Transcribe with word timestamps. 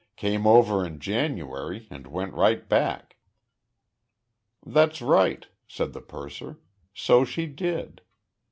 "Came 0.15 0.47
over 0.47 0.83
in 0.83 0.99
January 0.99 1.87
and 1.91 2.07
went 2.07 2.33
right 2.33 2.67
back." 2.67 3.17
"That's 4.65 4.99
right," 4.99 5.45
said 5.67 5.93
the 5.93 6.01
purser, 6.01 6.57
"so 6.91 7.23
she 7.23 7.45
did. 7.45 8.01